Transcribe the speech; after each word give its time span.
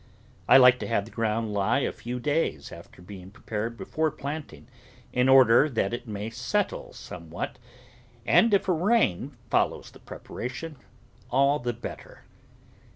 I 0.49 0.57
like 0.57 0.79
to 0.79 0.87
have 0.87 1.05
the 1.05 1.11
ground 1.11 1.53
lie 1.53 1.81
a 1.81 1.91
few 1.91 2.19
days 2.19 2.71
after 2.71 3.03
being 3.03 3.29
prepared 3.29 3.77
before 3.77 4.09
planting, 4.09 4.67
in 5.13 5.29
order 5.29 5.69
that 5.69 5.93
it 5.93 6.07
may 6.07 6.31
settle 6.31 6.91
somewhat, 6.91 7.59
and 8.25 8.51
if 8.51 8.67
a 8.67 8.71
rain 8.73 9.37
follows 9.51 9.91
the 9.91 9.99
preparation, 9.99 10.77
all 11.29 11.59
the 11.59 11.73
better. 11.73 12.23